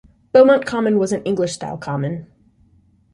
Beaumont 0.31 0.65
Common 0.65 0.97
was 0.97 1.11
an 1.11 1.21
English 1.25 1.53
style 1.53 1.77
Common. 1.77 2.25